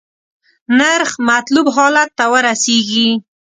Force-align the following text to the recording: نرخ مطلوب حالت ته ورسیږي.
نرخ 0.77 1.11
مطلوب 1.29 1.67
حالت 1.75 2.09
ته 2.17 2.25
ورسیږي. 2.33 3.09